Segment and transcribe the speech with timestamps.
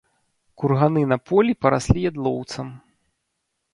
[0.61, 2.67] Курганы на полі параслі ядлоўцам.